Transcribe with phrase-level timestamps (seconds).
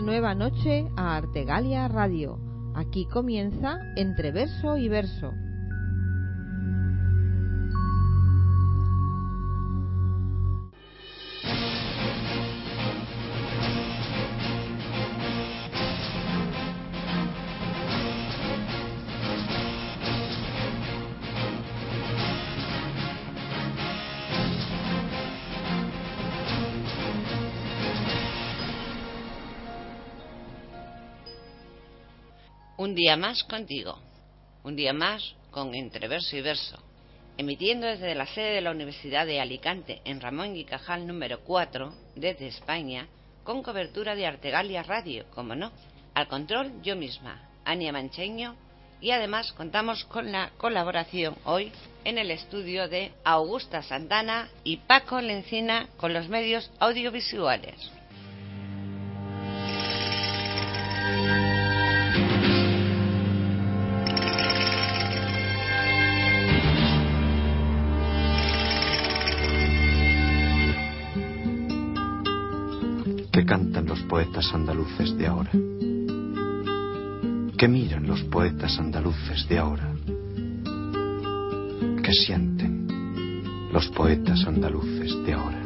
[0.00, 2.38] Nueva noche a Artegalia Radio.
[2.74, 5.32] Aquí comienza Entre Verso y Verso.
[32.80, 33.98] Un día más contigo,
[34.64, 36.82] un día más con Entre Verso y Verso,
[37.36, 41.92] emitiendo desde la sede de la Universidad de Alicante en Ramón y Cajal número 4,
[42.16, 43.06] desde España,
[43.44, 45.72] con cobertura de Artegalia Radio, como no,
[46.14, 48.56] al control yo misma, Ania Mancheño,
[49.02, 51.72] y además contamos con la colaboración hoy
[52.04, 57.90] en el estudio de Augusta Santana y Paco Lencina con los medios audiovisuales.
[73.40, 75.50] ¿Qué cantan los poetas andaluces de ahora?
[77.56, 79.94] ¿Qué miran los poetas andaluces de ahora?
[82.02, 82.86] ¿Qué sienten
[83.72, 85.62] los poetas andaluces de ahora?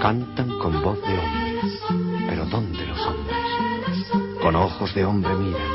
[0.00, 4.40] Cantan con voz de hombre, pero ¿dónde los hombres?
[4.42, 5.70] Con ojos de hombre miran,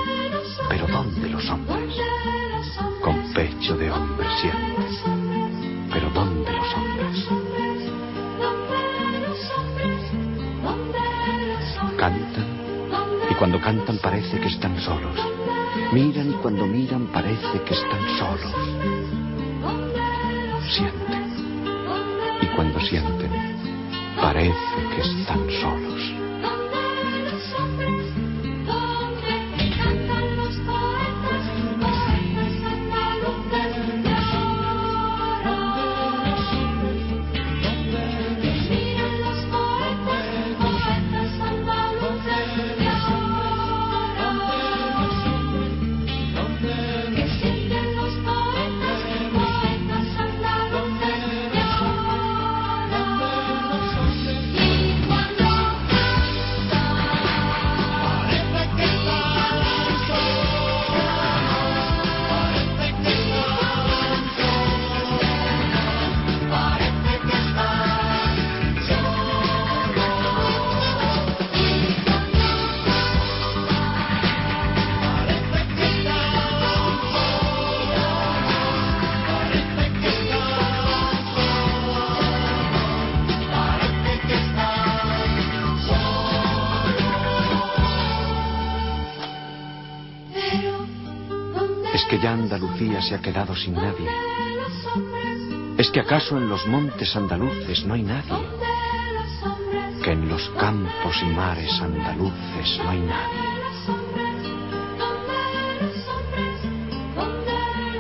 [0.68, 1.96] pero ¿dónde los hombres?
[3.02, 4.77] Con pecho de hombre sienten,
[13.38, 15.16] cuando cantan parece que están solos.
[15.94, 18.56] Miran y cuando miran parece que están solos.
[20.70, 21.64] Sienten
[22.42, 23.32] y cuando sienten
[24.20, 26.17] parece que están solos.
[92.10, 94.10] Que ya Andalucía se ha quedado sin nadie.
[95.78, 98.48] Es que acaso en los montes andaluces no hay nadie.
[100.04, 103.48] Que en los campos y mares andaluces no hay nadie.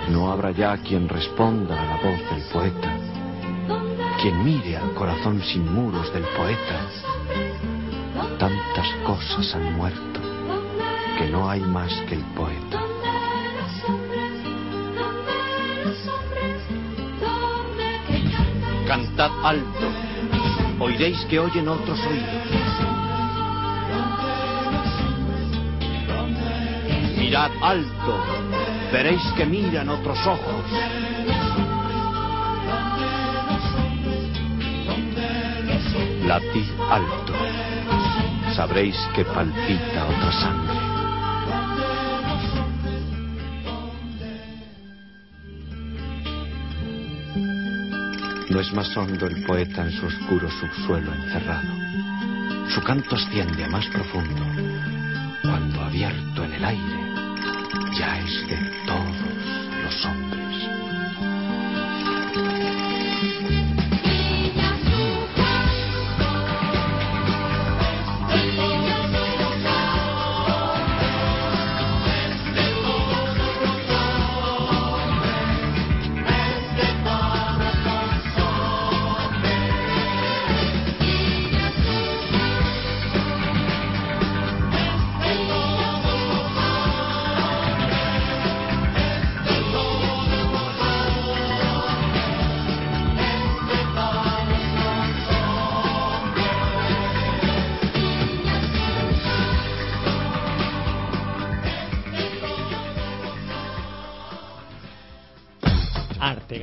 [0.10, 2.96] No habrá ya quien responda a la voz del poeta,
[4.22, 6.88] quien mire al corazón sin muros del poeta.
[8.40, 10.22] Tantas cosas han muerto
[11.18, 12.87] que no hay más que el poeta.
[18.88, 19.88] Cantad alto,
[20.80, 22.48] oiréis que oyen otros oídos.
[27.18, 28.16] Mirad alto,
[28.94, 30.66] veréis que miran otros ojos.
[36.26, 37.34] Latid alto,
[38.56, 40.77] sabréis que palpita otra sangre.
[48.60, 51.70] es más hondo el poeta en su oscuro subsuelo encerrado.
[52.70, 54.44] Su canto asciende a más profundo,
[55.42, 57.14] cuando abierto en el aire,
[57.98, 58.67] ya es de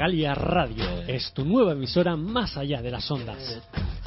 [0.05, 3.63] Artegalia Radio es tu nueva emisora más allá de las ondas.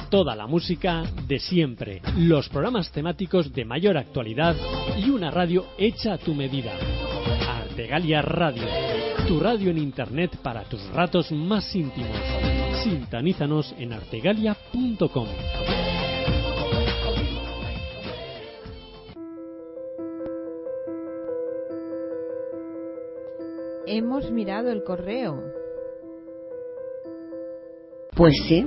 [0.08, 4.54] Toda la música de siempre, los programas temáticos de mayor actualidad
[4.96, 6.70] y una radio hecha a tu medida.
[7.48, 8.62] Artegalia Radio,
[9.26, 12.16] tu radio en internet para tus ratos más íntimos.
[12.84, 15.26] Sintonízanos en artegalia.com.
[23.84, 25.57] Hemos mirado el correo.
[28.18, 28.66] Pues sí,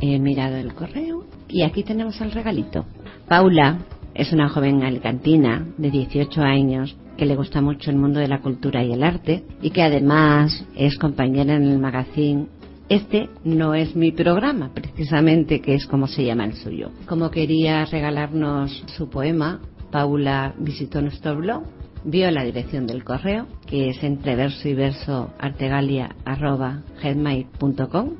[0.00, 2.84] he mirado el correo y aquí tenemos el regalito.
[3.28, 3.78] Paula
[4.12, 8.40] es una joven alicantina de 18 años que le gusta mucho el mundo de la
[8.40, 12.48] cultura y el arte y que además es compañera en el magazine
[12.88, 16.90] este no es mi programa, precisamente, que es como se llama el suyo.
[17.06, 19.60] Como quería regalarnos su poema,
[19.92, 21.62] Paula visitó nuestro blog
[22.04, 28.10] vio la dirección del correo, que es entre verso y verso artegalia.headmail.com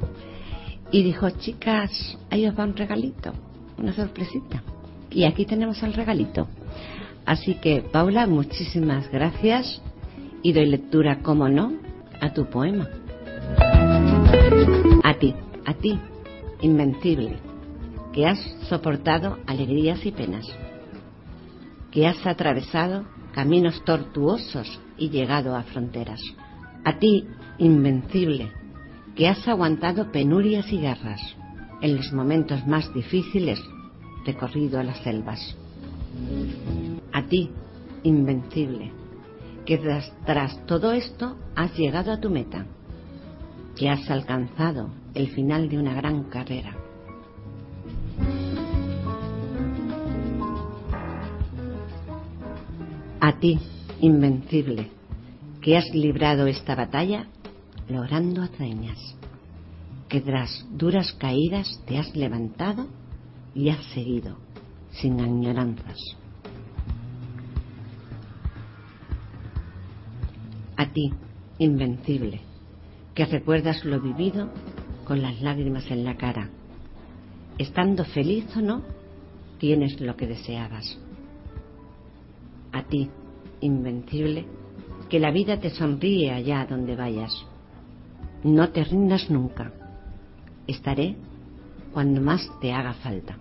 [0.92, 3.32] y dijo, chicas, ahí os va un regalito,
[3.78, 4.62] una sorpresita.
[5.10, 6.46] Y aquí tenemos el regalito.
[7.24, 9.80] Así que, Paula, muchísimas gracias
[10.42, 11.72] y doy lectura, como no,
[12.20, 12.88] a tu poema.
[15.02, 15.34] A ti,
[15.64, 15.98] a ti,
[16.60, 17.38] invencible,
[18.12, 18.38] que has
[18.68, 20.46] soportado alegrías y penas,
[21.90, 26.20] que has atravesado caminos tortuosos y llegado a fronteras.
[26.84, 27.26] A ti,
[27.58, 28.52] invencible,
[29.16, 31.20] que has aguantado penurias y guerras,
[31.80, 33.60] en los momentos más difíciles
[34.24, 35.56] recorrido a las selvas.
[37.12, 37.50] A ti,
[38.02, 38.92] invencible,
[39.66, 42.66] que tras, tras todo esto has llegado a tu meta,
[43.76, 46.76] que has alcanzado el final de una gran carrera.
[53.20, 53.58] A ti,
[54.00, 54.90] invencible,
[55.60, 57.26] que has librado esta batalla
[57.88, 58.99] logrando hazañas,
[60.08, 62.87] que tras duras caídas te has levantado
[63.55, 64.37] y has seguido,
[64.90, 65.99] sin añoranzas.
[70.76, 71.12] A ti,
[71.58, 72.40] invencible,
[73.14, 74.50] que recuerdas lo vivido
[75.05, 76.50] con las lágrimas en la cara.
[77.58, 78.82] Estando feliz o no,
[79.58, 80.99] tienes lo que deseabas
[82.73, 83.11] a ti,
[83.61, 84.46] invencible,
[85.08, 87.46] que la vida te sonríe allá donde vayas.
[88.44, 89.70] No te rindas nunca.
[90.66, 91.16] Estaré
[91.92, 93.36] cuando más te haga falta.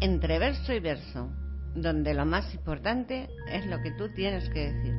[0.00, 1.28] Entre verso y verso,
[1.74, 4.94] donde lo más importante es lo que tú tienes que decir.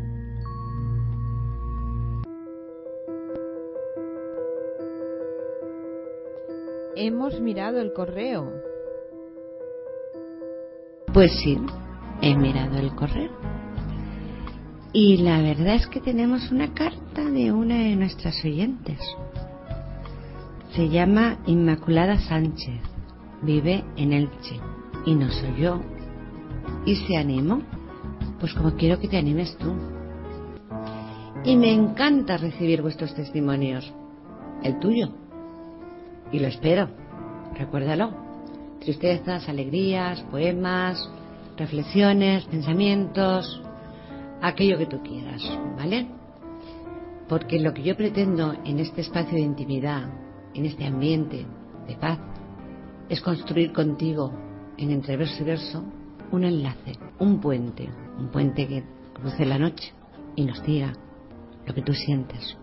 [6.96, 8.52] Hemos mirado el correo.
[11.12, 11.58] Pues sí,
[12.22, 13.55] he mirado el correo.
[14.98, 18.98] Y la verdad es que tenemos una carta de una de nuestras oyentes.
[20.72, 22.80] Se llama Inmaculada Sánchez.
[23.42, 24.58] Vive en Elche.
[25.06, 25.82] Y no soy yo.
[26.86, 27.62] ¿Y se animó?
[28.40, 29.74] Pues como quiero que te animes tú.
[31.44, 33.94] Y me encanta recibir vuestros testimonios.
[34.64, 35.10] El tuyo.
[36.32, 36.88] Y lo espero.
[37.54, 38.24] Recuérdalo
[38.80, 41.10] tristezas, alegrías, poemas,
[41.58, 43.62] reflexiones, pensamientos,
[44.42, 45.42] aquello que tú quieras,
[45.78, 46.08] ¿vale?
[47.28, 50.10] Porque lo que yo pretendo en este espacio de intimidad,
[50.54, 51.46] en este ambiente
[51.88, 52.20] de paz,
[53.10, 54.32] es construir contigo,
[54.78, 55.84] en entre verso y verso,
[56.32, 59.94] un enlace, un puente, un puente que cruce la noche
[60.36, 60.94] y nos diga
[61.66, 62.58] lo que tú sientes,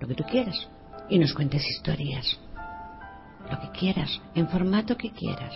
[0.00, 0.68] lo que tú quieras,
[1.08, 2.40] y nos cuentes historias,
[3.50, 5.54] lo que quieras, en formato que quieras.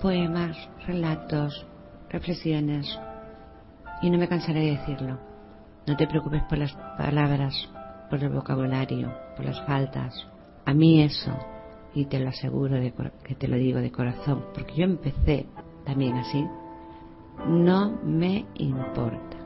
[0.00, 0.56] Poemas,
[0.86, 1.66] relatos,
[2.10, 2.98] reflexiones.
[4.02, 5.18] Y no me cansaré de decirlo.
[5.86, 7.68] No te preocupes por las palabras,
[8.10, 10.26] por el vocabulario, por las faltas.
[10.64, 11.32] A mí eso,
[11.94, 12.92] y te lo aseguro de,
[13.24, 15.46] que te lo digo de corazón, porque yo empecé
[15.84, 16.44] también así,
[17.46, 19.36] no me importa.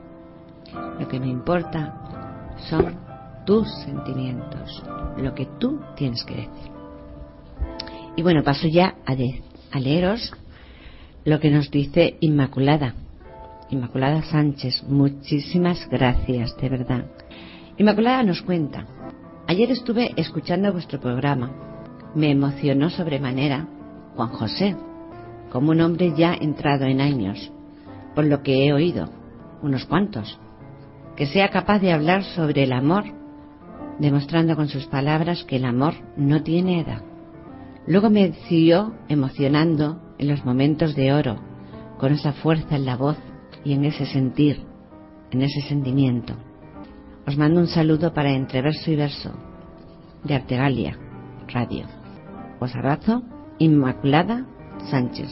[0.99, 2.97] Lo que me importa son
[3.45, 4.83] tus sentimientos,
[5.17, 6.71] lo que tú tienes que decir.
[8.15, 10.33] Y bueno, paso ya a, leeros
[11.23, 12.95] lo que nos dice Inmaculada.
[13.71, 17.05] Inmaculada Sánchez, muchísimas gracias, de verdad.
[17.77, 18.85] Inmaculada nos cuenta,
[19.47, 21.49] ayer estuve escuchando vuestro programa.
[22.13, 23.69] Me emocionó sobremanera
[24.17, 24.75] Juan José,
[25.53, 27.49] como un hombre ya entrado en años,
[28.13, 29.09] por lo que he oído,
[29.61, 30.37] unos cuantos,
[31.15, 33.05] que sea capaz de hablar sobre el amor,
[33.99, 37.03] demostrando con sus palabras que el amor no tiene edad.
[37.87, 41.37] Luego me siguió emocionando en los momentos de oro,
[41.99, 43.17] con esa fuerza en la voz
[43.63, 44.61] y en ese sentir,
[45.31, 46.35] en ese sentimiento.
[47.27, 49.31] Os mando un saludo para Entre Verso y Verso
[50.23, 50.97] de Artegalia
[51.47, 51.85] Radio.
[52.59, 53.23] Os abrazo,
[53.59, 54.45] Inmaculada
[54.89, 55.29] Sánchez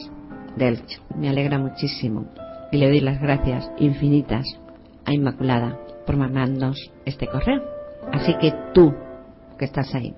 [0.56, 0.78] de
[1.16, 2.26] Me alegra muchísimo
[2.72, 4.46] y le doy las gracias infinitas
[5.04, 7.62] a Inmaculada por mandarnos este correo.
[8.12, 8.92] Así que tú,
[9.58, 10.14] que estás ahí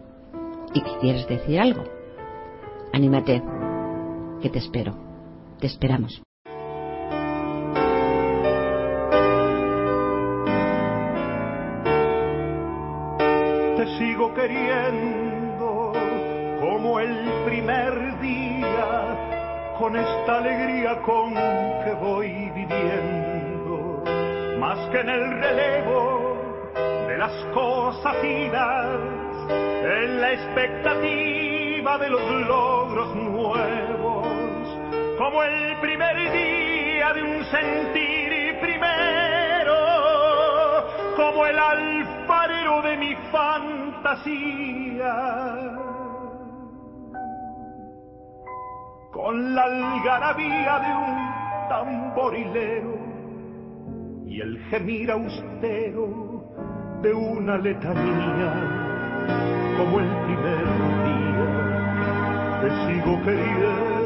[0.74, 1.84] y que quieres decir algo,
[2.92, 3.42] anímate,
[4.40, 4.96] que te espero.
[5.60, 6.22] Te esperamos.
[28.24, 34.28] En la expectativa de los logros nuevos,
[35.18, 39.74] como el primer día de un sentir primero,
[41.16, 45.14] como el alfarero de mi fantasía.
[49.10, 52.98] Con la algarabía de un tamborilero
[54.26, 56.31] y el gemir austero
[57.02, 58.52] de una letanía,
[59.76, 60.64] como el primer
[61.04, 61.48] día
[62.60, 64.01] te sigo queriendo.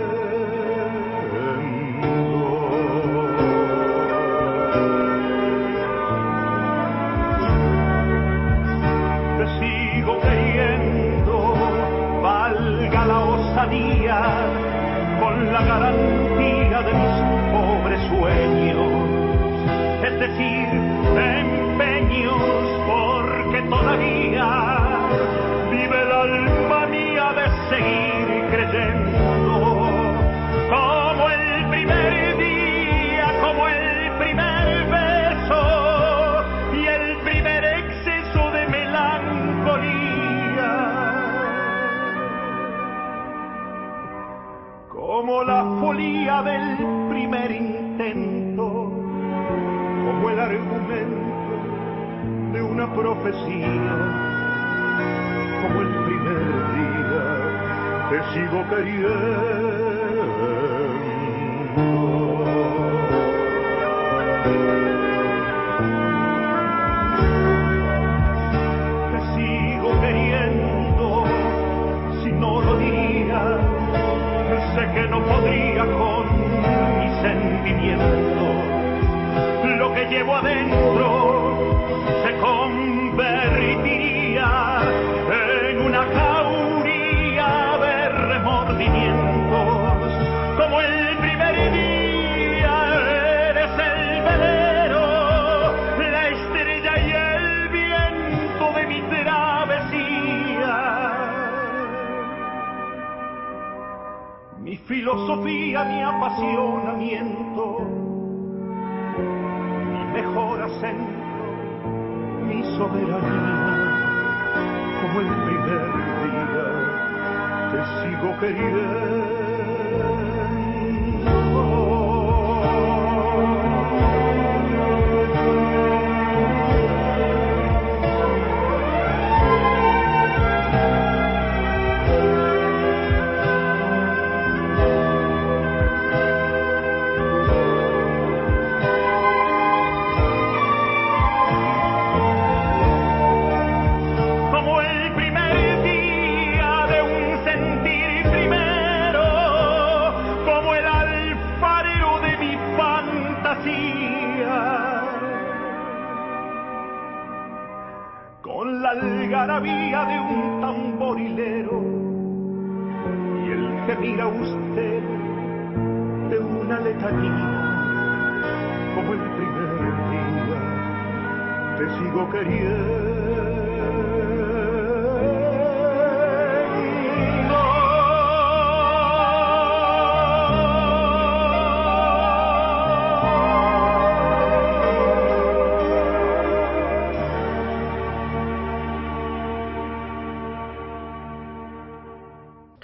[52.96, 53.72] Profecía,
[55.62, 56.40] como el primer
[56.74, 59.75] día te sigo queriendo.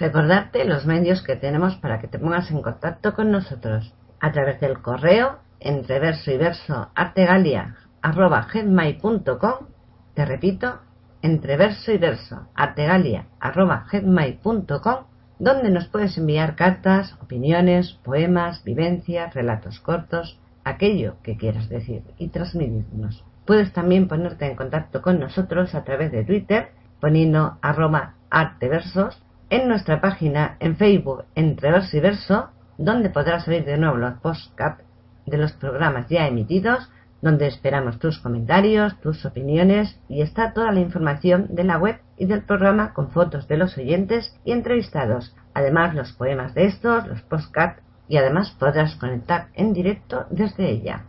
[0.03, 4.59] Recordarte los medios que tenemos para que te pongas en contacto con nosotros a través
[4.59, 9.67] del correo entre verso y verso artegalia arroba gmail.com
[10.13, 10.81] te repito
[11.21, 15.05] entre verso y verso artegalia arroba gmail.com
[15.39, 22.27] donde nos puedes enviar cartas, opiniones, poemas, vivencias, relatos cortos, aquello que quieras decir y
[22.27, 23.23] transmitirnos.
[23.45, 29.67] Puedes también ponerte en contacto con nosotros a través de Twitter poniendo arroba arteversos, en
[29.67, 34.83] nuestra página en Facebook Entre Verso y Verso, donde podrás oír de nuevo los podcasts
[35.27, 36.89] de los programas ya emitidos,
[37.21, 42.25] donde esperamos tus comentarios, tus opiniones y está toda la información de la web y
[42.25, 47.21] del programa con fotos de los oyentes y entrevistados, además los poemas de estos, los
[47.21, 51.03] podcasts y además podrás conectar en directo desde ella.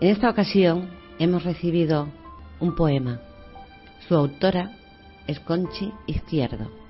[0.00, 2.08] En esta ocasión hemos recibido
[2.58, 3.20] un poema.
[4.08, 4.72] Su autora
[5.28, 6.87] es Conchi Izquierdo.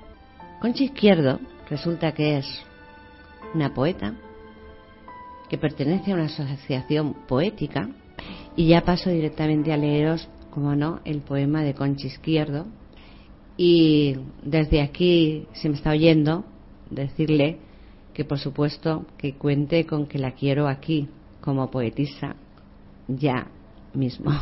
[0.60, 1.38] Conchi Izquierdo
[1.70, 2.46] resulta que es
[3.54, 4.14] una poeta
[5.48, 7.88] que pertenece a una asociación poética
[8.56, 12.66] y ya paso directamente a leeros, como no, el poema de Conchi Izquierdo.
[13.56, 16.44] Y desde aquí, si me está oyendo,
[16.90, 17.58] decirle
[18.12, 21.08] que por supuesto que cuente con que la quiero aquí
[21.40, 22.34] como poetisa
[23.06, 23.46] ya
[23.94, 24.32] mismo.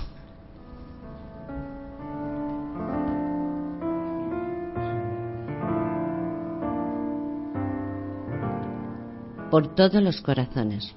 [9.50, 10.92] Por todos los corazones,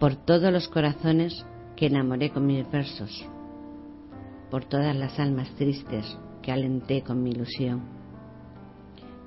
[0.00, 1.44] por todos los corazones
[1.76, 3.28] que enamoré con mis versos,
[4.50, 7.82] por todas las almas tristes que alenté con mi ilusión,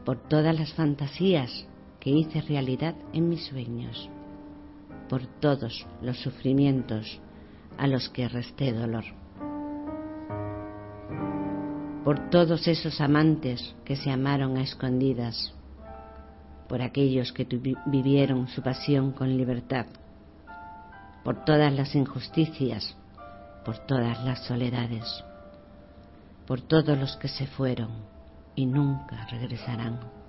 [0.04, 1.68] por todas las fantasías
[2.00, 4.10] que hice realidad en mis sueños,
[5.10, 7.22] por todos los sufrimientos
[7.78, 9.04] a los que resté dolor,
[12.04, 15.54] por todos esos amantes que se amaron a escondidas,
[16.70, 17.48] por aquellos que
[17.88, 19.88] vivieron su pasión con libertad,
[21.24, 22.96] por todas las injusticias,
[23.66, 25.04] por todas las soledades,
[26.46, 27.90] por todos los que se fueron
[28.56, 30.20] y nunca regresarán.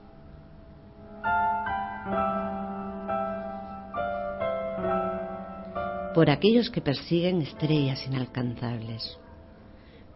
[6.15, 9.17] por aquellos que persiguen estrellas inalcanzables,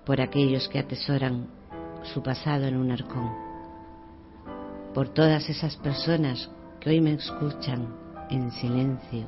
[0.04, 1.46] por aquellos que atesoran
[2.12, 3.43] su pasado en un arcón,
[4.94, 6.48] por todas esas personas
[6.80, 7.92] que hoy me escuchan
[8.30, 9.26] en silencio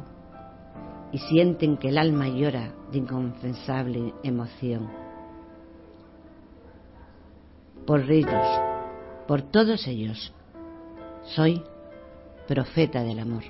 [1.13, 4.89] y sienten que el alma llora de inconfesable emoción.
[7.85, 8.61] Por ellos,
[9.27, 10.33] por todos ellos,
[11.35, 11.63] soy
[12.47, 13.43] profeta del amor.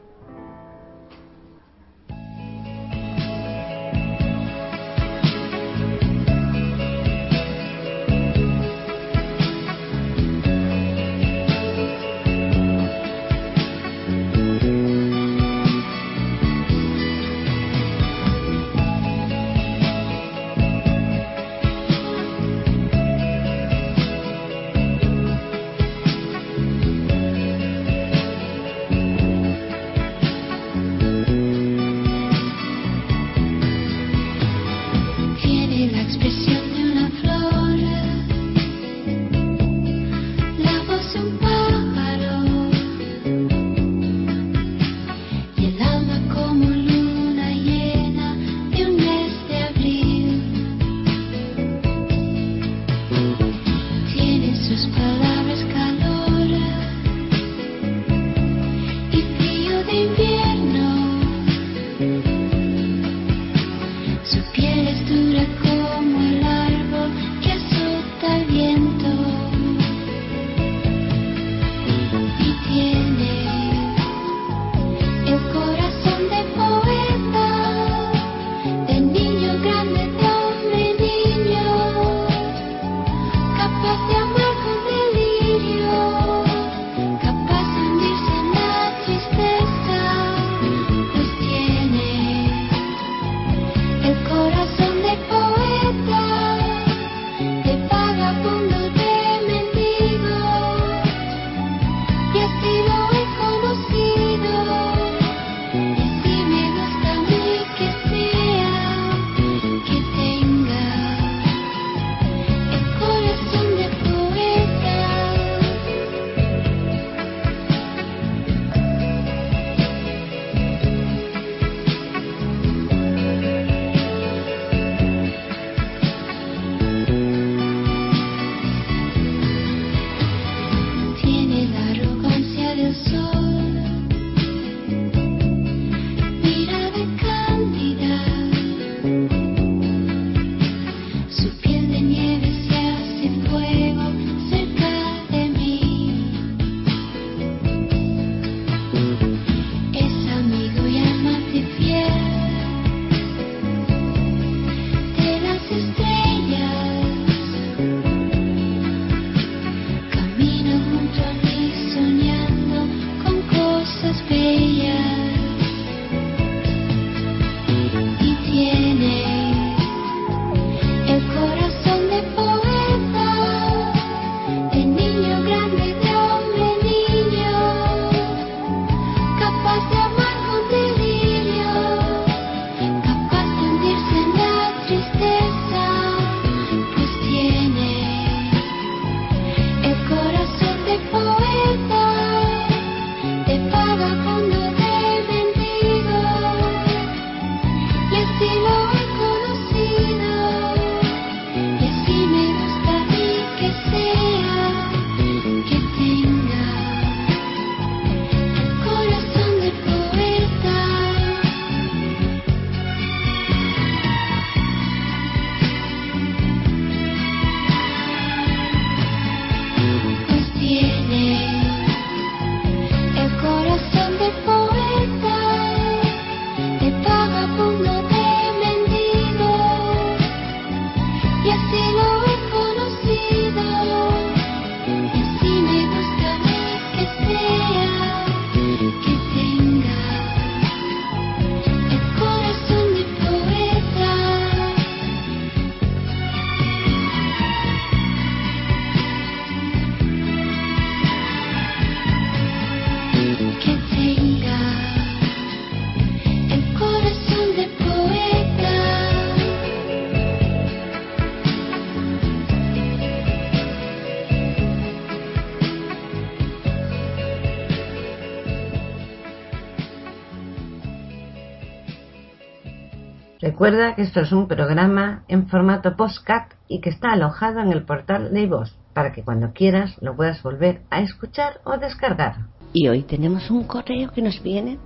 [273.66, 277.82] Recuerda que esto es un programa en formato postcat y que está alojado en el
[277.82, 282.46] portal Leivos para que cuando quieras lo puedas volver a escuchar o descargar.
[282.72, 284.78] Y hoy tenemos un correo que nos viene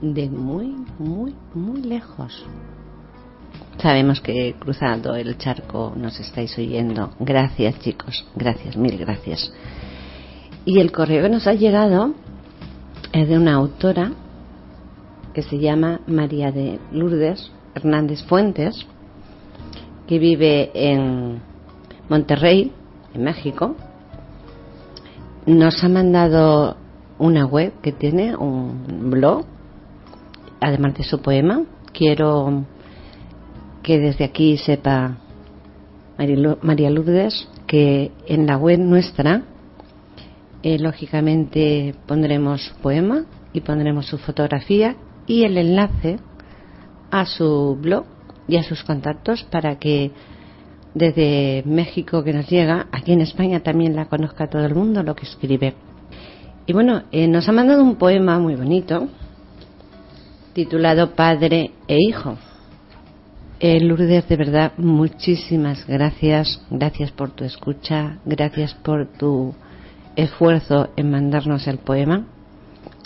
[0.00, 2.46] de muy, muy, muy lejos.
[3.76, 7.12] Sabemos que cruzando el charco nos estáis oyendo.
[7.20, 9.52] Gracias chicos, gracias, mil gracias.
[10.64, 12.14] Y el correo que nos ha llegado
[13.12, 14.10] es de una autora
[15.34, 18.86] que se llama María de Lourdes Hernández Fuentes,
[20.06, 21.40] que vive en
[22.08, 22.72] Monterrey,
[23.14, 23.76] en México.
[25.46, 26.76] Nos ha mandado
[27.18, 29.44] una web que tiene un blog,
[30.60, 31.62] además de su poema.
[31.92, 32.64] Quiero
[33.82, 35.18] que desde aquí sepa
[36.62, 39.42] María Lourdes que en la web nuestra,
[40.62, 44.94] eh, lógicamente pondremos su poema y pondremos su fotografía
[45.26, 46.18] y el enlace
[47.12, 48.06] a su blog
[48.48, 50.10] y a sus contactos para que
[50.94, 55.14] desde México que nos llega, aquí en España también la conozca todo el mundo lo
[55.14, 55.74] que escribe.
[56.66, 59.08] Y bueno, eh, nos ha mandado un poema muy bonito
[60.54, 62.36] titulado Padre e Hijo.
[63.60, 66.62] Eh, Lourdes, de verdad, muchísimas gracias.
[66.70, 69.54] Gracias por tu escucha, gracias por tu
[70.16, 72.26] esfuerzo en mandarnos el poema.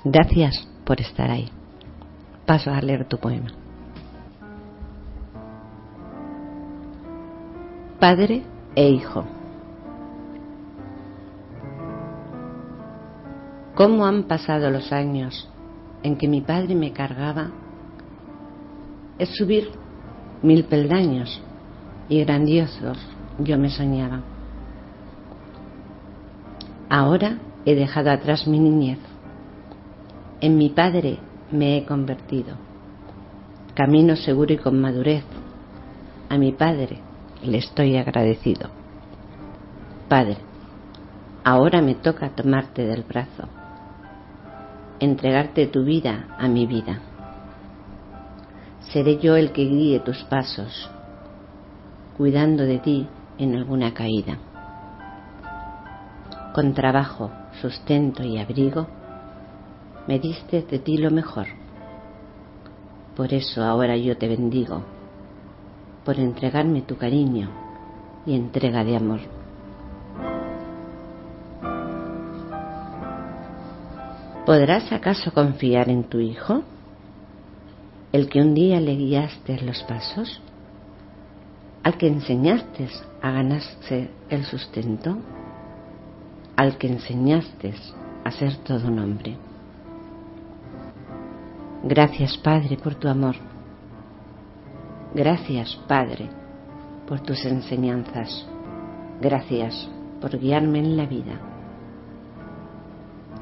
[0.04, 1.48] Gracias por estar ahí.
[2.46, 3.55] Paso a leer tu poema.
[7.98, 8.42] Padre
[8.74, 9.24] e Hijo.
[13.74, 15.48] ¿Cómo han pasado los años
[16.02, 17.52] en que mi padre me cargaba?
[19.18, 19.70] Es subir
[20.42, 21.40] mil peldaños
[22.10, 22.98] y grandiosos
[23.38, 24.20] yo me soñaba.
[26.90, 28.98] Ahora he dejado atrás mi niñez.
[30.42, 31.18] En mi padre
[31.50, 32.56] me he convertido.
[33.74, 35.24] Camino seguro y con madurez.
[36.28, 37.05] A mi padre
[37.42, 38.70] le estoy agradecido.
[40.08, 40.38] Padre,
[41.44, 43.48] ahora me toca tomarte del brazo,
[45.00, 47.00] entregarte tu vida a mi vida
[48.92, 50.88] seré yo el que guíe tus pasos,
[52.16, 53.06] cuidando de ti
[53.38, 54.38] en alguna caída.
[56.54, 58.86] Con trabajo, sustento y abrigo,
[60.06, 61.46] me diste de ti lo mejor.
[63.14, 64.82] Por eso ahora yo te bendigo,
[66.06, 67.50] por entregarme tu cariño
[68.24, 69.20] y entrega de amor.
[74.46, 76.62] ¿Podrás acaso confiar en tu hijo?
[78.16, 80.40] el que un día le guiaste los pasos,
[81.82, 82.88] al que enseñaste
[83.20, 85.18] a ganarse el sustento,
[86.56, 87.74] al que enseñaste
[88.24, 89.36] a ser todo un hombre.
[91.84, 93.36] Gracias, Padre, por tu amor.
[95.16, 96.28] Gracias, Padre,
[97.08, 98.46] por tus enseñanzas.
[99.18, 99.88] Gracias
[100.20, 101.40] por guiarme en la vida.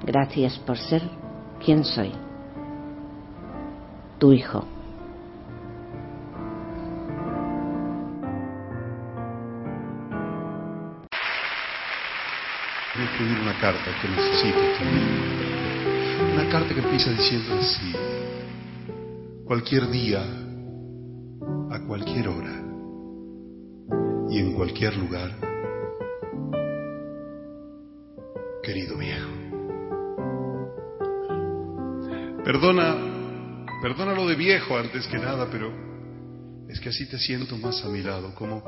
[0.06, 1.02] Gracias por ser
[1.64, 2.12] quien soy
[4.20, 4.64] tu hijo.
[12.94, 16.34] Voy a escribir una carta que necesito escribir.
[16.34, 17.92] Una carta que empieza diciendo así.
[19.44, 20.43] Cualquier día,
[21.86, 22.62] cualquier hora
[24.30, 25.30] y en cualquier lugar,
[28.62, 29.30] querido viejo.
[32.44, 33.14] Perdona
[33.84, 35.70] Perdónalo de viejo antes que nada, pero
[36.70, 38.64] es que así te siento más a mi lado, como,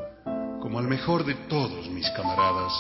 [0.61, 2.71] como al mejor de todos mis camaradas.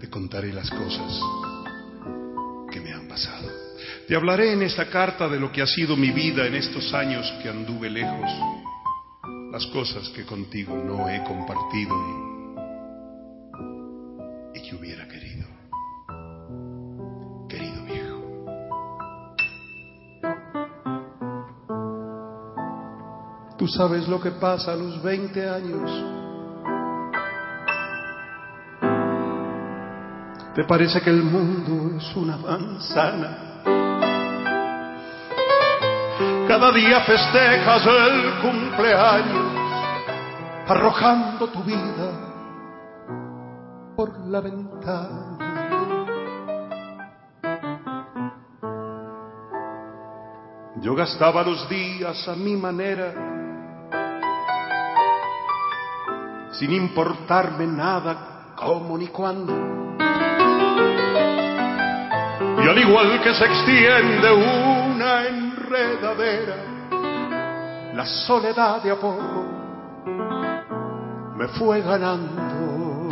[0.00, 1.18] Te contaré las cosas
[2.70, 3.53] que me han pasado.
[4.06, 7.32] Te hablaré en esta carta de lo que ha sido mi vida en estos años
[7.42, 8.30] que anduve lejos,
[9.50, 11.94] las cosas que contigo no he compartido
[14.54, 15.54] y, que hubiera querido.
[23.56, 25.90] Tú sabes lo que pasa a los 20 años.
[30.54, 33.53] Te parece que el mundo es una manzana.
[36.54, 39.52] Cada día festejas el cumpleaños,
[40.68, 42.12] arrojando tu vida
[43.96, 45.36] por la ventana.
[50.76, 53.12] Yo gastaba los días a mi manera
[56.52, 59.52] sin importarme nada cómo ni cuándo.
[62.62, 64.83] Y al igual que se extiende una
[67.94, 68.96] la soledad de a
[71.36, 73.08] me fue ganando.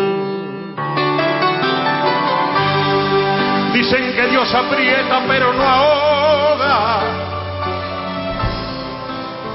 [3.72, 7.00] Dicen que Dios aprieta pero no ahoga.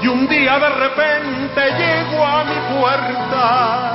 [0.02, 3.94] Y un día de repente llego a mi puerta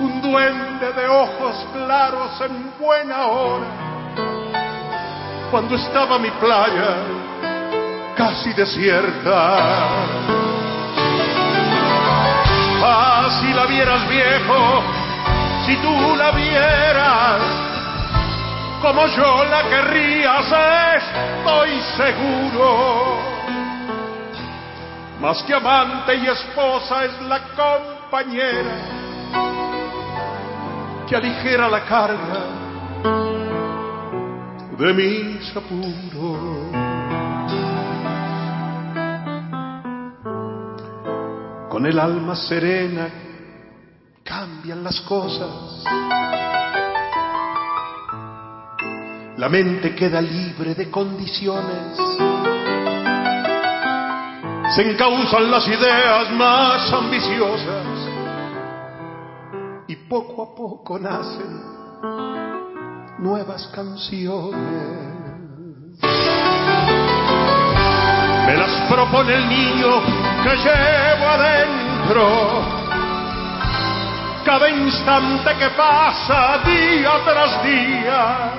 [0.00, 3.66] un duende de ojos claros en buena hora,
[5.50, 7.21] cuando estaba mi playa
[8.22, 9.58] casi desierta.
[12.84, 14.82] Ah, si la vieras viejo,
[15.66, 17.42] si tú la vieras,
[18.80, 20.46] como yo la querrías,
[21.02, 23.18] estoy seguro.
[25.20, 28.76] Más que amante y esposa es la compañera
[31.08, 32.44] que aligera la carga
[34.78, 36.51] de mis apuros.
[41.72, 43.08] Con el alma serena
[44.22, 45.82] cambian las cosas.
[49.38, 51.96] La mente queda libre de condiciones.
[54.74, 57.86] Se encausan las ideas más ambiciosas
[59.88, 61.58] y poco a poco nacen
[63.18, 65.21] nuevas canciones.
[68.52, 70.02] Me las propone el niño
[70.44, 72.62] que llevo adentro.
[74.44, 78.52] Cada instante que pasa, día tras día,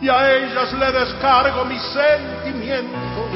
[0.00, 3.30] y a ellas le descargo mis sentimientos,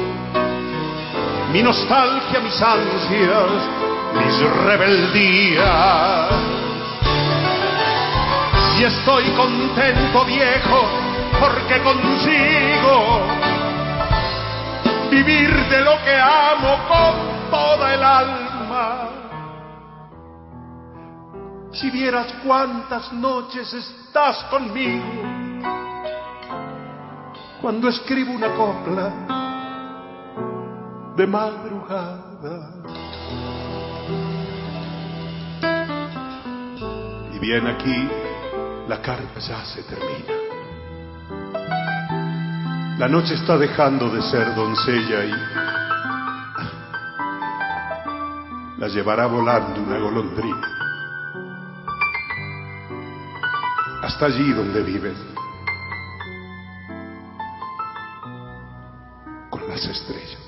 [1.53, 3.51] mi nostalgia, mis ansias,
[4.15, 6.29] mis rebeldías.
[8.79, 10.89] Y estoy contento, viejo,
[11.39, 13.42] porque consigo
[15.13, 19.09] vivir de lo que amo con toda el alma.
[21.71, 25.03] Si vieras cuántas noches estás conmigo,
[27.61, 29.13] cuando escribo una copla
[31.15, 32.73] de madrugada.
[37.33, 38.09] Y bien aquí,
[38.87, 40.32] la carga ya se termina.
[42.97, 45.31] La noche está dejando de ser doncella y
[48.79, 50.67] la llevará volando una golondrina.
[54.03, 55.17] Hasta allí donde vives.
[59.49, 60.43] Con las estrellas.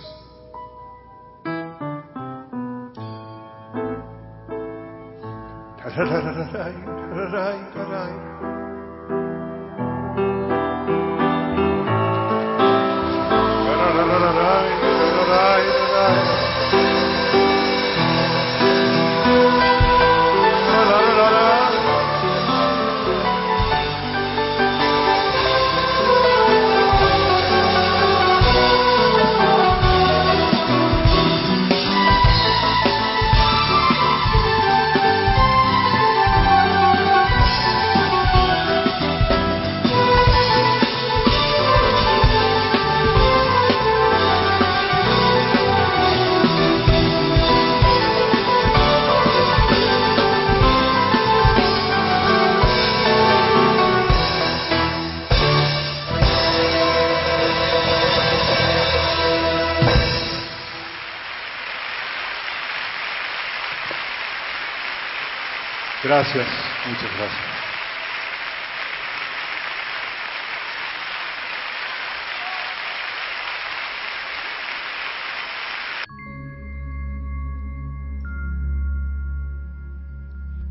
[66.15, 66.47] Gracias,
[66.88, 67.45] muchas gracias.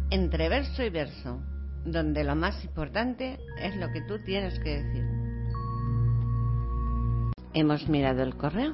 [0.09, 1.42] Entre verso y verso,
[1.85, 5.04] donde lo más importante es lo que tú tienes que decir.
[7.52, 8.72] Hemos mirado el correo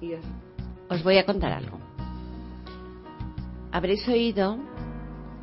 [0.00, 0.24] y os,
[0.88, 1.78] os voy a contar algo.
[3.70, 4.58] Habréis oído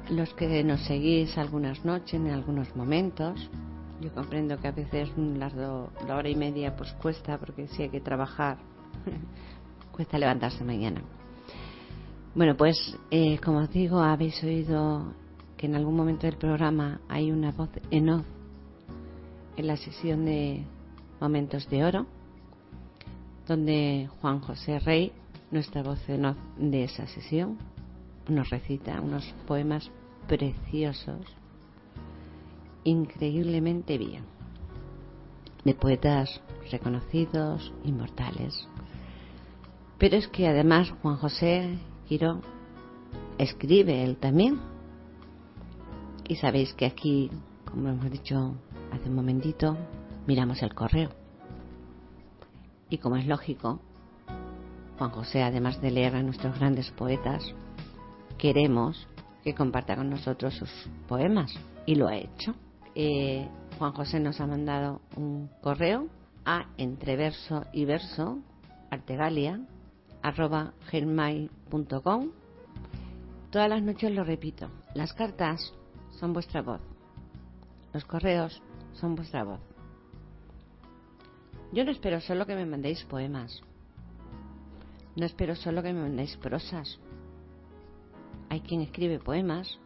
[0.10, 3.50] los que nos seguís algunas noches, en algunos momentos.
[4.02, 7.84] Yo comprendo que a veces las do, la hora y media pues cuesta porque si
[7.84, 8.58] hay que trabajar
[9.92, 11.02] cuesta levantarse mañana.
[12.36, 12.78] Bueno, pues
[13.10, 15.14] eh, como os digo, habéis oído
[15.58, 18.26] que en algún momento del programa hay una voz en off
[19.56, 20.64] en la sesión de
[21.20, 22.06] Momentos de Oro,
[23.48, 25.12] donde Juan José Rey,
[25.50, 27.58] nuestra voz en off de esa sesión,
[28.30, 29.90] nos recita unos poemas
[30.28, 31.26] preciosos,
[32.84, 34.24] increíblemente bien,
[35.64, 38.68] de poetas reconocidos, inmortales.
[39.98, 42.42] Pero es que además Juan José Quiro
[43.38, 44.60] escribe él también.
[46.28, 47.32] Y sabéis que aquí,
[47.66, 48.56] como hemos dicho
[48.92, 49.78] hace un momentito,
[50.28, 51.10] miramos el correo.
[52.90, 53.80] Y como es lógico,
[54.98, 57.54] Juan José, además de leer a nuestros grandes poetas,
[58.38, 59.08] queremos
[59.48, 60.70] que comparta con nosotros sus
[61.08, 61.54] poemas.
[61.86, 62.54] Y lo ha hecho.
[62.96, 63.48] Eh,
[63.80, 66.10] Juan José nos ha mandado un correo
[66.44, 68.40] a entreverso y verso
[68.92, 69.62] artegalia
[70.22, 72.32] arroba gmail.com
[73.50, 75.74] todas las noches lo repito las cartas
[76.20, 76.82] son vuestra voz
[77.94, 78.62] los correos
[78.94, 79.60] son vuestra voz
[81.72, 83.62] yo no espero solo que me mandéis poemas
[85.16, 87.00] no espero solo que me mandéis prosas
[88.50, 89.80] hay quien escribe poemas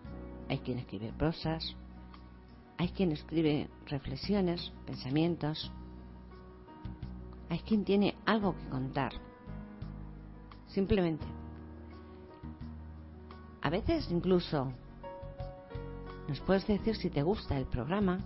[0.50, 1.76] hay quien escribe prosas
[2.78, 5.72] hay quien escribe reflexiones pensamientos
[7.52, 9.12] hay quien tiene algo que contar.
[10.68, 11.26] Simplemente.
[13.62, 14.72] A veces incluso
[16.30, 18.20] nos puedes decir si te gusta el programa,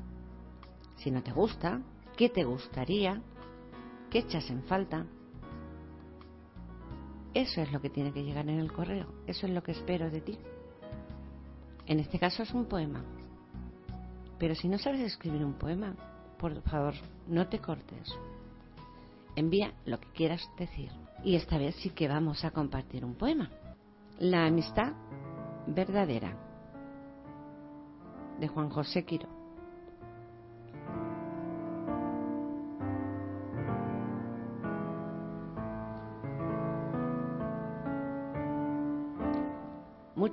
[0.97, 1.81] si no te gusta,
[2.15, 3.19] qué te gustaría,
[4.11, 5.07] qué echas en falta.
[7.35, 10.09] Eso es lo que tiene que llegar en el correo, eso es lo que espero
[10.09, 10.37] de ti.
[11.85, 13.03] En este caso es un poema.
[14.39, 15.95] Pero si no sabes escribir un poema,
[16.39, 16.93] por favor,
[17.27, 18.09] no te cortes.
[19.35, 20.91] Envía lo que quieras decir.
[21.25, 23.51] Y esta vez sí que vamos a compartir un poema.
[24.17, 24.93] La amistad
[25.67, 26.37] verdadera
[28.39, 29.34] de Juan José Quiro.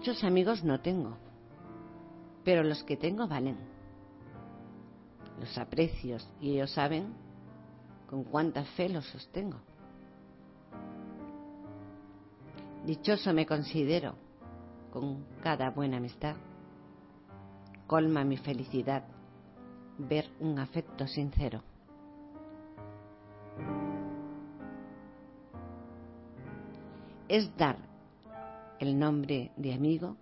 [0.02, 1.16] Muchos amigos no tengo,
[2.42, 3.56] pero los que tengo valen.
[5.38, 7.14] Los aprecios y ellos saben
[8.10, 9.60] con cuánta fe lo sostengo.
[12.84, 14.16] Dichoso me considero
[14.92, 16.34] con cada buena amistad.
[17.86, 19.04] Colma mi felicidad
[19.98, 21.62] ver un afecto sincero.
[27.28, 27.91] Es dar
[28.82, 30.16] el nombre de amigo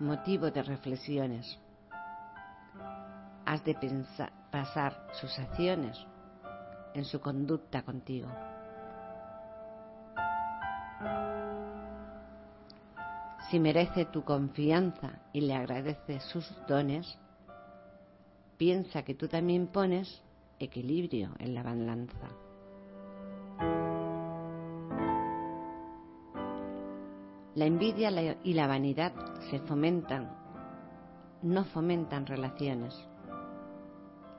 [0.00, 1.60] motivo de reflexiones.
[3.46, 3.76] Has de
[4.50, 5.96] pasar sus acciones
[6.94, 8.26] en su conducta contigo.
[13.48, 17.16] Si merece tu confianza y le agradeces sus dones,
[18.56, 20.20] piensa que tú también pones
[20.58, 22.28] equilibrio en la balanza.
[27.58, 29.12] La envidia y la vanidad
[29.50, 30.30] se fomentan,
[31.42, 32.94] no fomentan relaciones.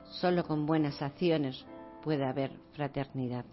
[0.04, 1.66] Solo con buenas acciones
[2.02, 3.44] puede haber fraternidad.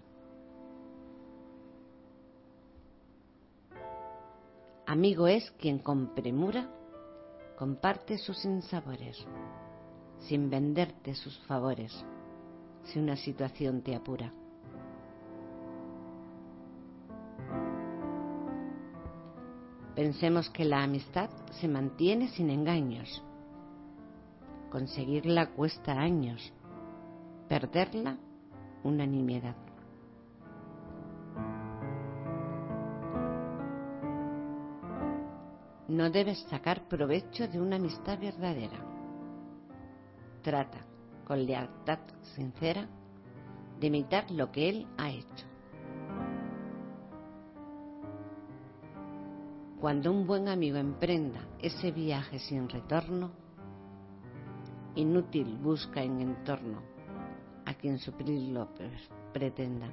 [4.86, 6.70] Amigo es quien con premura
[7.58, 9.18] comparte sus insabores,
[10.20, 12.06] sin venderte sus favores,
[12.86, 14.32] si una situación te apura.
[19.98, 21.28] Pensemos que la amistad
[21.60, 23.24] se mantiene sin engaños.
[24.70, 26.54] Conseguirla cuesta años,
[27.50, 28.16] perderla
[28.84, 29.56] una nimiedad.
[35.88, 38.78] No debes sacar provecho de una amistad verdadera.
[40.44, 40.86] Trata,
[41.26, 41.98] con lealtad
[42.36, 42.88] sincera,
[43.80, 45.57] de imitar lo que Él ha hecho.
[49.80, 53.32] Cuando un buen amigo emprenda ese viaje sin retorno,
[54.96, 56.82] inútil busca en entorno
[57.64, 58.70] a quien suplirlo
[59.32, 59.88] pretenda.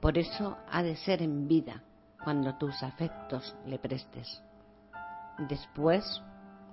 [0.00, 1.82] Por eso ha de ser en vida
[2.22, 4.42] cuando tus afectos le prestes.
[5.48, 6.04] Después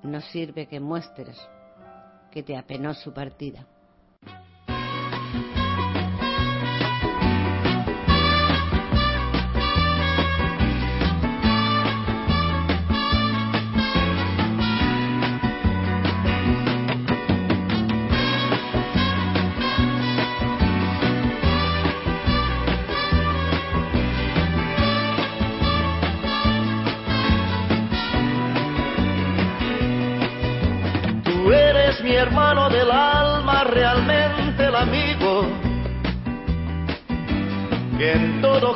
[0.03, 1.39] no sirve que muestres
[2.29, 3.65] que te apenó su partida.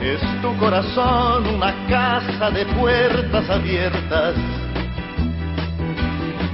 [0.00, 4.34] Es tu corazón una casa de puertas abiertas.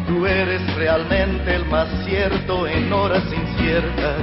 [0.08, 4.20] Tú eres realmente el más cierto en horas inciertas.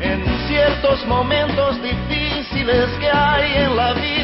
[0.00, 2.88] En ciertos momentos difíciles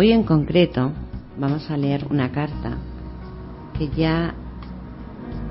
[0.00, 0.92] Hoy en concreto
[1.38, 2.78] vamos a leer una carta
[3.76, 4.34] que ya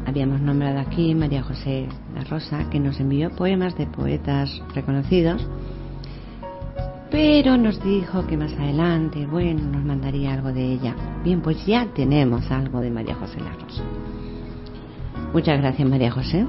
[0.08, 5.48] habíamos nombrado aquí, María José La Rosa, que nos envió poemas de poetas reconocidos,
[7.12, 10.96] pero nos dijo que más adelante, bueno, nos mandaría algo de ella.
[11.24, 13.84] Bien, pues ya tenemos algo de María José La Rosa.
[15.32, 16.48] Muchas gracias María José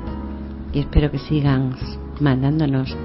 [0.73, 1.77] y espero que sigan
[2.19, 2.97] mandándonos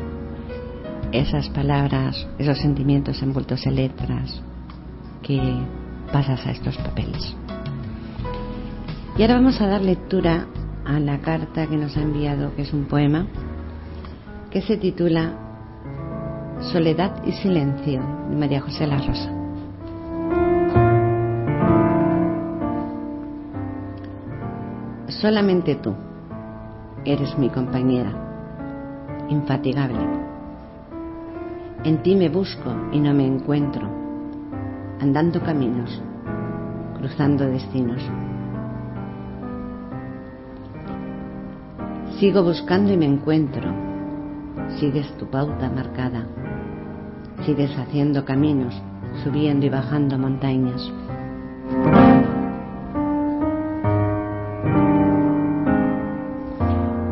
[1.11, 4.41] esas palabras, esos sentimientos envueltos en letras
[5.25, 5.41] que
[6.13, 7.35] pasas a estos papeles.
[9.17, 10.45] Y ahora vamos a dar lectura
[10.85, 13.25] a la carta que nos ha enviado, que es un poema,
[14.51, 15.33] que se titula
[16.71, 19.31] Soledad y Silencio, de María José La Rosa.
[25.07, 25.95] Solamente tú
[27.03, 28.11] eres mi compañera,
[29.29, 30.05] infatigable.
[31.83, 34.04] En ti me busco y no me encuentro,
[34.99, 36.01] andando caminos,
[36.97, 38.01] cruzando destinos.
[42.19, 43.69] Sigo buscando y me encuentro,
[44.79, 46.25] sigues tu pauta marcada,
[47.45, 48.73] sigues haciendo caminos,
[49.23, 50.81] subiendo y bajando montañas.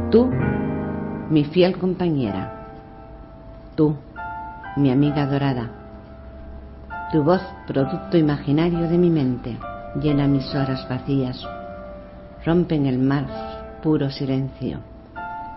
[0.10, 0.30] Tú,
[1.30, 2.68] mi fiel compañera,
[3.76, 3.96] tú,
[4.78, 5.83] mi amiga dorada,
[7.14, 9.56] tu voz, producto imaginario de mi mente,
[10.02, 11.48] llena mis horas vacías,
[12.44, 13.28] rompen el mar
[13.84, 14.80] puro silencio,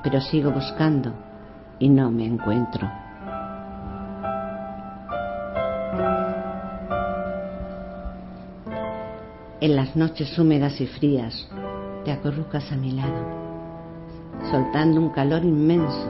[0.02, 1.14] pero sigo buscando
[1.78, 2.86] y no me encuentro.
[9.58, 11.48] En las noches húmedas y frías
[12.04, 13.24] te acurrucas a mi lado,
[14.50, 16.06] soltando un calor inmenso,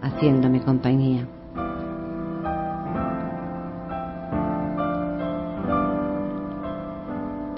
[0.00, 1.26] haciéndome compañía.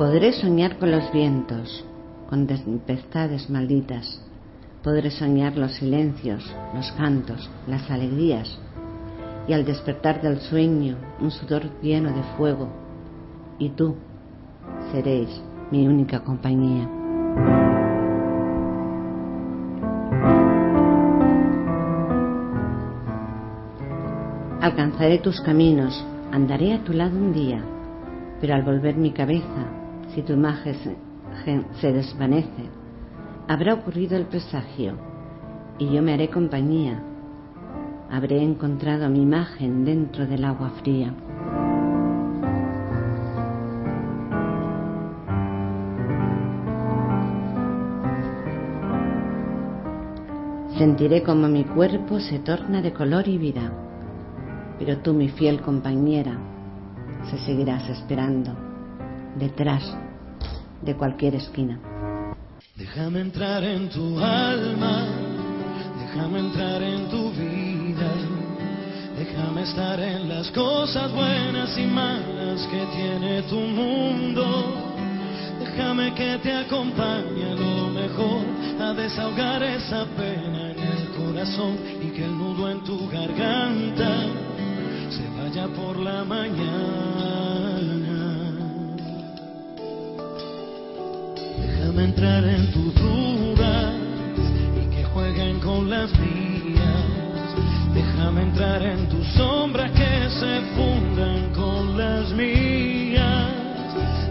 [0.07, 1.85] Podré soñar con los vientos,
[2.31, 4.23] con tempestades malditas.
[4.81, 6.45] Podré soñar los silencios,
[6.77, 8.57] los cantos, las alegrías.
[9.49, 12.69] Y al despertar del sueño, un sudor lleno de fuego.
[13.59, 13.97] Y tú
[14.93, 15.29] seréis
[15.73, 16.89] mi única compañía.
[24.61, 27.61] Alcanzaré tus caminos, andaré a tu lado un día,
[28.41, 29.83] pero al volver mi cabeza
[30.15, 30.77] si tu imagen
[31.81, 32.71] se desvanece,
[33.49, 34.95] habrá ocurrido el presagio
[35.79, 37.03] y yo me haré compañía.
[38.11, 41.13] Habré encontrado mi imagen dentro del agua fría.
[50.79, 53.73] Sentiré como mi cuerpo se torna de color y vida,
[54.79, 56.39] pero tú, mi fiel compañera,
[57.31, 58.66] se seguirás esperando
[59.39, 59.83] detrás
[60.83, 61.79] de cualquier esquina.
[62.77, 65.07] Déjame entrar en tu alma,
[65.99, 68.13] déjame entrar en tu vida,
[69.19, 74.83] déjame estar en las cosas buenas y malas que tiene tu mundo.
[75.59, 78.45] Déjame que te acompañe a lo mejor
[78.81, 84.27] a desahogar esa pena en el corazón y que el nudo en tu garganta
[85.11, 87.56] se vaya por la mañana.
[91.97, 93.95] Déjame entrar en tus dudas
[94.77, 97.55] y que jueguen con las mías.
[97.95, 103.49] Déjame entrar en tus sombras que se fundan con las mías.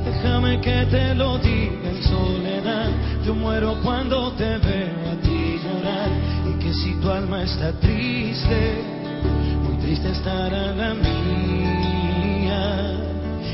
[0.05, 2.91] Déjame que te lo diga en soledad.
[3.25, 6.09] Yo muero cuando te veo a ti llorar.
[6.47, 8.83] Y que si tu alma está triste,
[9.63, 12.61] muy triste estará la mía.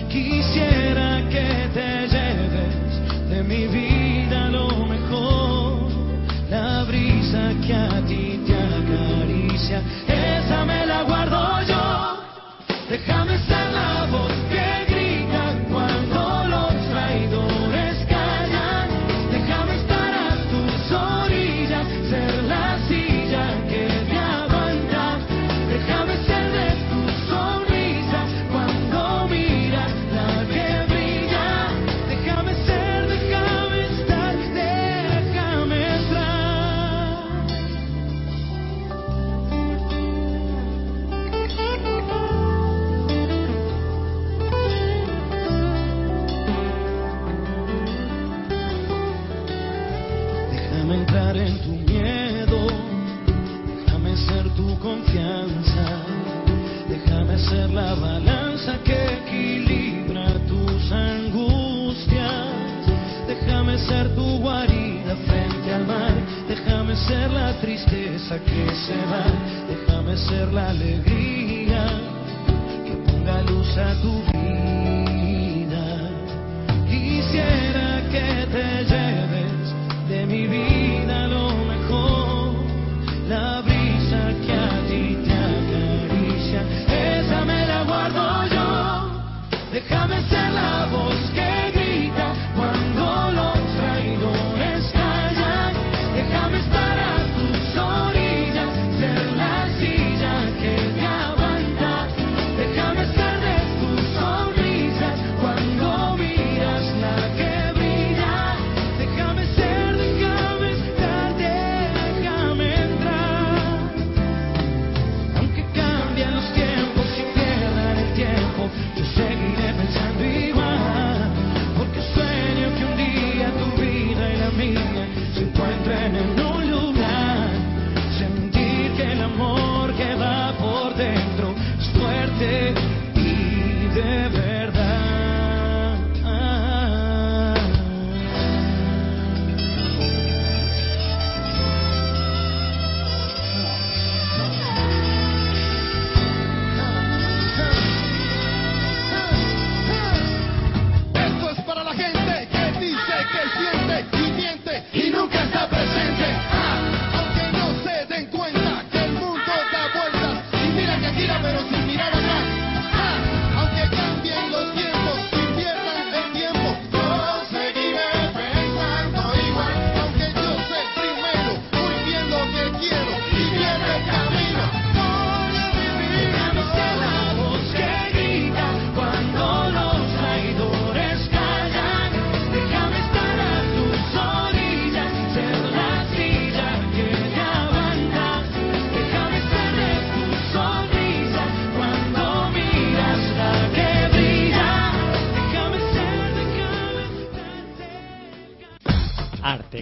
[0.09, 2.60] Quisiera que te lleves
[3.43, 5.89] mi vida lo mejor,
[6.49, 12.23] la brisa que a ti te acaricia, esa me la guardo yo.
[12.89, 14.50] Déjame ser la voz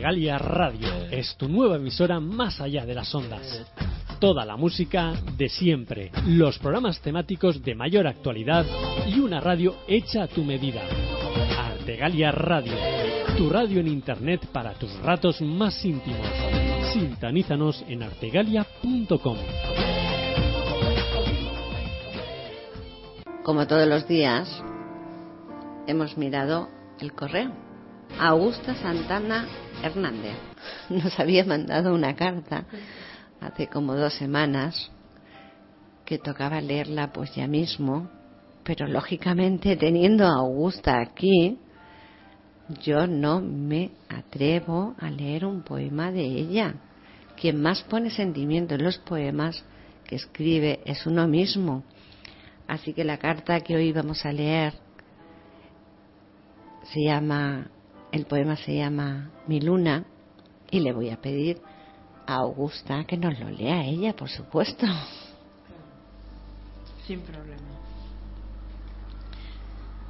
[0.09, 3.63] Artegalia Radio es tu nueva emisora más allá de las ondas.
[4.17, 8.65] Toda la música de siempre, los programas temáticos de mayor actualidad
[9.05, 10.81] y una radio hecha a tu medida.
[11.59, 12.73] Artegalia Radio,
[13.37, 16.25] tu radio en internet para tus ratos más íntimos.
[16.91, 19.37] Sintonízanos en artegalia.com.
[23.43, 24.63] Como todos los días,
[25.85, 26.67] hemos mirado
[26.99, 27.68] el correo.
[28.17, 29.45] Augusta Santana
[29.83, 30.35] Hernández
[30.89, 32.65] nos había mandado una carta
[33.41, 34.91] hace como dos semanas
[36.05, 38.09] que tocaba leerla pues ya mismo,
[38.63, 41.59] pero lógicamente teniendo a Augusta aquí,
[42.81, 46.75] yo no me atrevo a leer un poema de ella.
[47.39, 49.63] Quien más pone sentimiento en los poemas
[50.05, 51.83] que escribe es uno mismo.
[52.67, 54.73] Así que la carta que hoy vamos a leer
[56.91, 57.69] se llama,
[58.11, 60.05] el poema se llama Mi luna
[60.71, 61.61] y le voy a pedir
[62.25, 64.85] a Augusta que nos lo lea ella, por supuesto.
[67.05, 67.57] Sin problema.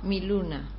[0.03, 0.69] Mi luna,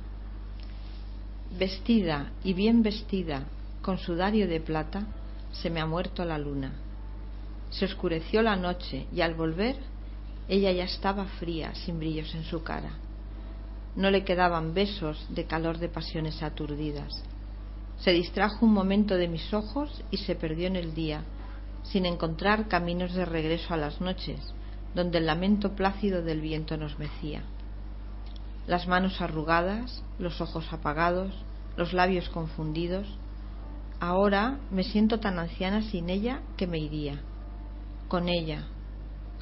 [1.57, 3.43] vestida y bien vestida,
[3.81, 5.05] con sudario de plata,
[5.51, 6.73] se me ha muerto la luna.
[7.69, 9.77] Se oscureció la noche y al volver
[10.47, 12.91] ella ya estaba fría, sin brillos en su cara.
[13.95, 17.23] No le quedaban besos de calor de pasiones aturdidas.
[17.97, 21.23] Se distrajo un momento de mis ojos y se perdió en el día,
[21.83, 24.39] sin encontrar caminos de regreso a las noches,
[24.95, 27.43] donde el lamento plácido del viento nos mecía.
[28.65, 31.33] Las manos arrugadas, los ojos apagados,
[31.77, 33.07] los labios confundidos.
[33.99, 37.21] Ahora me siento tan anciana sin ella que me iría.
[38.07, 38.67] Con ella,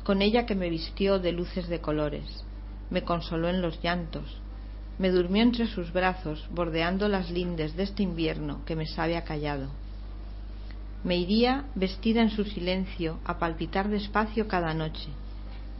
[0.03, 2.45] con ella que me vistió de luces de colores,
[2.89, 4.41] me consoló en los llantos,
[4.99, 9.23] me durmió entre sus brazos, bordeando las lindes de este invierno que me sabe a
[9.23, 9.69] callado.
[11.05, 15.07] Me iría vestida en su silencio a palpitar despacio cada noche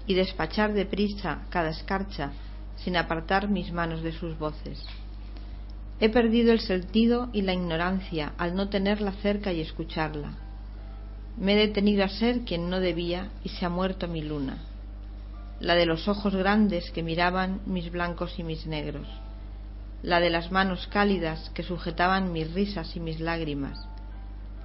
[0.07, 2.31] y despachar deprisa cada escarcha
[2.77, 4.81] sin apartar mis manos de sus voces.
[5.99, 10.37] He perdido el sentido y la ignorancia al no tenerla cerca y escucharla.
[11.37, 14.59] Me he detenido a ser quien no debía y se ha muerto mi luna,
[15.59, 19.07] la de los ojos grandes que miraban mis blancos y mis negros,
[20.01, 23.77] la de las manos cálidas que sujetaban mis risas y mis lágrimas,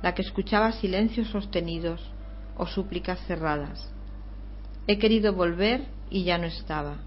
[0.03, 2.01] la que escuchaba silencios sostenidos
[2.57, 3.91] o súplicas cerradas.
[4.87, 6.99] He querido volver y ya no estaba.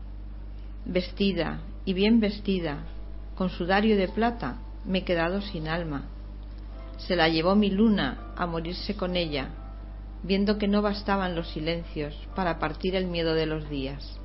[0.83, 2.83] Vestida y bien vestida,
[3.35, 6.05] con sudario de plata, me he quedado sin alma.
[6.97, 9.49] Se la llevó mi luna a morirse con ella,
[10.23, 14.19] viendo que no bastaban los silencios para partir el miedo de los días.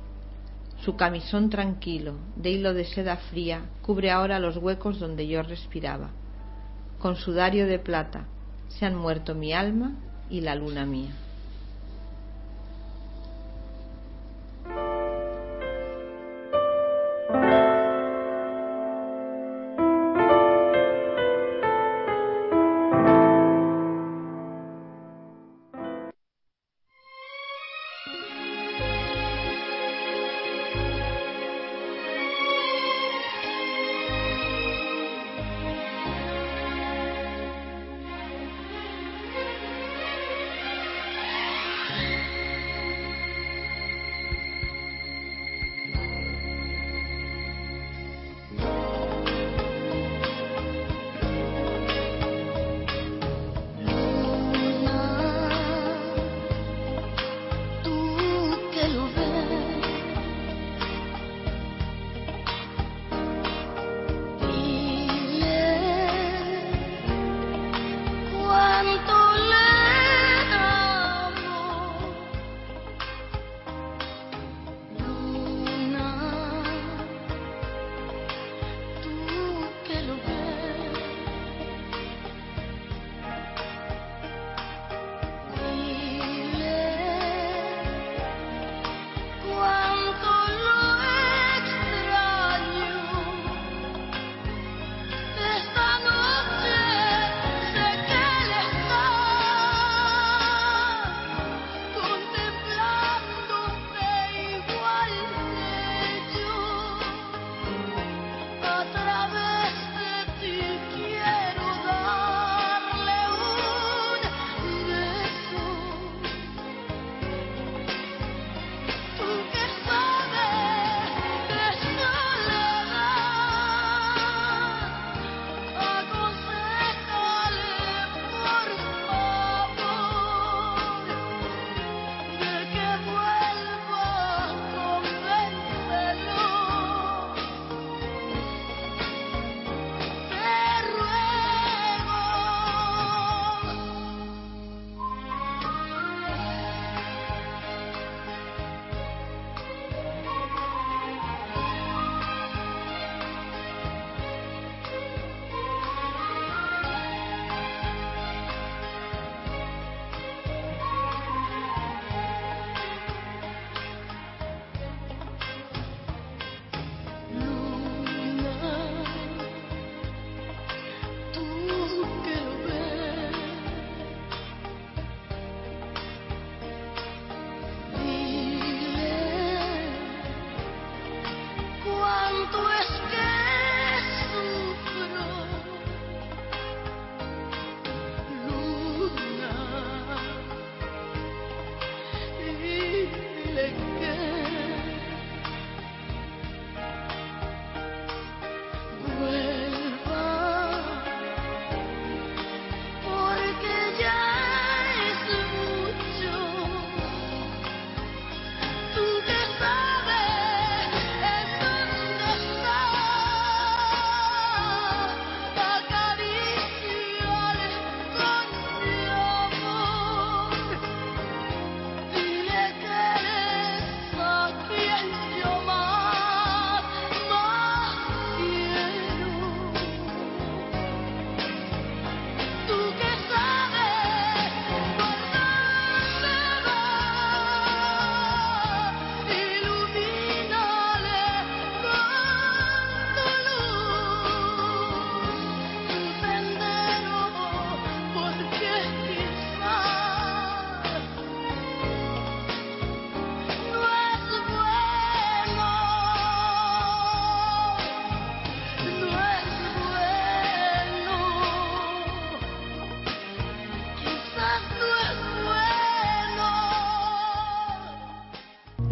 [0.83, 6.11] Su camisón tranquilo, de hilo de seda fría, cubre ahora los huecos donde yo respiraba.
[6.99, 8.27] Con sudario de plata
[8.67, 9.93] se han muerto mi alma
[10.29, 11.22] y la luna mía.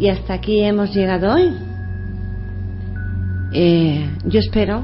[0.02, 1.56] Y hasta aquí hemos llegado hoy.
[3.52, 4.82] Eh, yo espero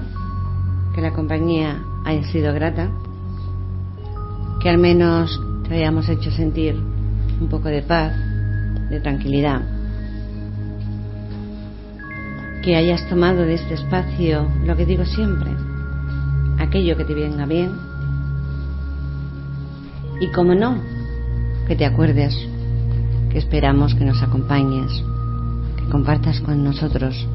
[0.95, 2.89] que la compañía haya sido grata,
[4.63, 6.77] que al menos te hayamos hecho sentir
[7.41, 8.13] un poco de paz,
[8.91, 9.61] de tranquilidad,
[12.63, 15.51] que hayas tomado de este espacio lo que digo siempre,
[16.61, 17.73] aquello que te venga bien
[20.21, 20.81] y como no,
[21.67, 22.37] que te acuerdes
[23.31, 25.03] que esperamos que nos acompañes,
[25.91, 27.27] compartas con nosotros,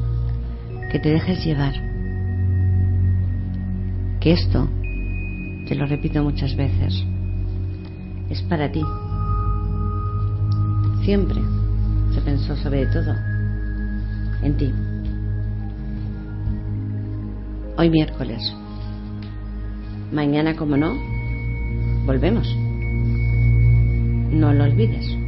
[0.92, 1.74] que te dejes llevar,
[4.20, 4.68] que esto,
[5.66, 7.04] te lo repito muchas veces,
[8.30, 8.82] es para ti.
[11.04, 11.40] Siempre
[12.14, 13.14] se pensó sobre todo
[14.42, 14.72] en ti.
[17.76, 18.54] Hoy miércoles.
[20.12, 20.94] Mañana, como no,
[22.06, 22.46] volvemos.
[24.30, 25.23] No lo olvides.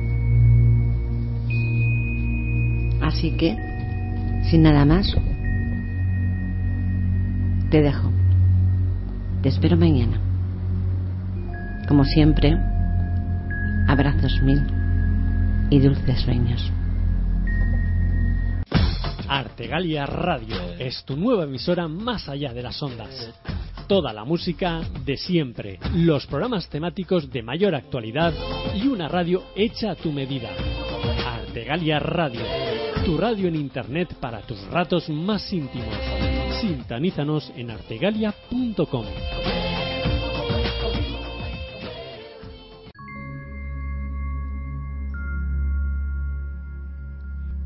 [3.16, 3.56] Así que,
[4.50, 5.10] sin nada más,
[7.70, 8.12] te dejo.
[9.42, 10.20] Te espero mañana.
[11.88, 12.54] Como siempre,
[13.88, 14.60] abrazos mil
[15.70, 16.70] y dulces sueños.
[19.26, 23.32] Artegalia Radio es tu nueva emisora más allá de las ondas.
[23.86, 28.34] Toda la música de siempre, los programas temáticos de mayor actualidad
[28.74, 30.50] y una radio hecha a tu medida.
[31.26, 32.42] Artegalia Radio,
[33.06, 35.94] tu radio en internet para tus ratos más íntimos.
[36.60, 39.06] Sintonízanos en artegalia.com.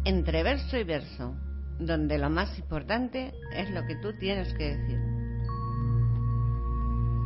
[0.05, 1.35] Entre verso y verso,
[1.79, 4.99] donde lo más importante es lo que tú tienes que decir.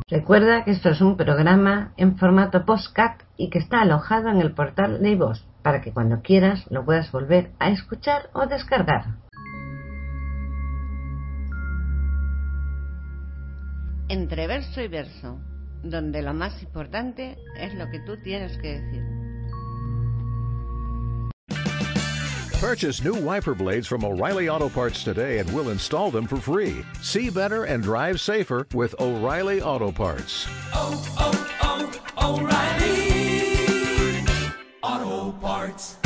[0.07, 4.53] Recuerda que esto es un programa en formato postcat y que está alojado en el
[4.53, 9.15] portal Leivos para que cuando quieras lo puedas volver a escuchar o descargar.
[14.07, 15.39] Entre verso y verso,
[15.81, 19.03] donde lo más importante es lo que tú tienes que decir.
[22.61, 26.85] Purchase new wiper blades from O'Reilly Auto Parts today and we'll install them for free.
[27.01, 30.47] See better and drive safer with O'Reilly Auto Parts.
[30.75, 32.94] oh, oh, O'Reilly
[35.75, 36.04] Auto Parts.